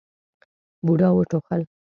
[0.85, 1.61] بوډا وټوخل.